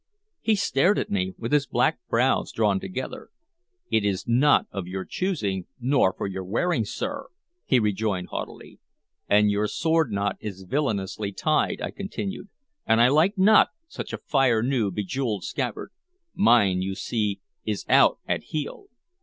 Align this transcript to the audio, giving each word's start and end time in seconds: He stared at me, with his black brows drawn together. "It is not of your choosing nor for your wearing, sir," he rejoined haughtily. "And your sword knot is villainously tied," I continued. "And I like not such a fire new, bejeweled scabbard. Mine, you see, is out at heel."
He 0.39 0.55
stared 0.55 0.97
at 0.97 1.11
me, 1.11 1.35
with 1.37 1.51
his 1.51 1.67
black 1.67 1.99
brows 2.09 2.51
drawn 2.51 2.79
together. 2.79 3.29
"It 3.91 4.03
is 4.03 4.27
not 4.27 4.65
of 4.71 4.87
your 4.87 5.05
choosing 5.05 5.67
nor 5.79 6.11
for 6.11 6.25
your 6.25 6.43
wearing, 6.43 6.85
sir," 6.85 7.27
he 7.65 7.77
rejoined 7.77 8.29
haughtily. 8.29 8.79
"And 9.29 9.51
your 9.51 9.67
sword 9.67 10.11
knot 10.11 10.37
is 10.39 10.63
villainously 10.63 11.33
tied," 11.33 11.81
I 11.83 11.91
continued. 11.91 12.49
"And 12.87 12.99
I 12.99 13.09
like 13.09 13.37
not 13.37 13.67
such 13.87 14.11
a 14.11 14.17
fire 14.17 14.63
new, 14.63 14.89
bejeweled 14.89 15.43
scabbard. 15.43 15.91
Mine, 16.33 16.81
you 16.81 16.95
see, 16.95 17.39
is 17.63 17.85
out 17.87 18.17
at 18.27 18.45
heel." 18.45 18.87